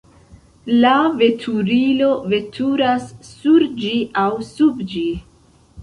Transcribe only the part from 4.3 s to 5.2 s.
sub ĝi.